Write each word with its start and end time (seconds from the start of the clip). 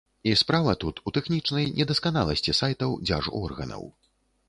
І 0.29 0.31
справа 0.41 0.73
тут 0.83 1.01
у 1.11 1.13
тэхнічнай 1.19 1.69
недасканаласці 1.81 2.59
сайтаў 2.63 2.99
дзяржорганаў. 3.07 3.83